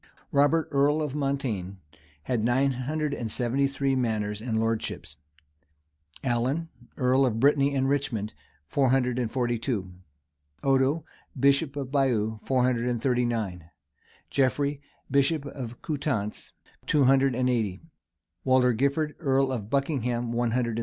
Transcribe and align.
[*] 0.15 0.31
Robert, 0.31 0.67
earl 0.71 0.99
of 0.99 1.13
Mortaigne, 1.13 1.75
had 2.23 2.43
nine 2.43 2.71
hundred 2.71 3.13
and 3.13 3.29
seventy 3.29 3.67
three 3.67 3.95
manors 3.95 4.41
and 4.41 4.59
lordships: 4.59 5.17
Allan, 6.23 6.69
earl 6.97 7.23
of 7.23 7.39
Brittany 7.39 7.75
and 7.75 7.87
Richmond, 7.87 8.33
four 8.65 8.89
hundred 8.89 9.19
and 9.19 9.31
forty 9.31 9.59
two: 9.59 9.93
Odo, 10.63 11.05
bishop 11.39 11.75
of 11.75 11.91
Baieux, 11.91 12.39
four 12.47 12.63
hundred 12.63 12.87
and 12.89 12.99
thirty 12.99 13.25
nine:[] 13.25 13.69
Geoffrey, 14.31 14.81
bishop 15.11 15.45
of 15.45 15.83
Coutance, 15.83 16.53
two 16.87 17.03
hundred 17.03 17.35
and 17.35 17.47
eighty:[] 17.47 17.79
Walter 18.43 18.73
Giffard, 18.73 19.13
earl 19.19 19.51
of 19.51 19.69
Buckingham, 19.69 20.31
one 20.31 20.49
hundred 20.49 20.69
and 20.69 20.77
seven. 20.79 20.79